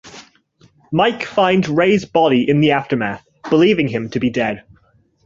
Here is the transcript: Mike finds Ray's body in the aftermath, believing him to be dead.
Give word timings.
Mike 0.91 1.23
finds 1.23 1.69
Ray's 1.69 2.05
body 2.05 2.49
in 2.49 2.59
the 2.59 2.71
aftermath, 2.71 3.23
believing 3.51 3.87
him 3.87 4.09
to 4.09 4.19
be 4.19 4.31
dead. 4.31 4.63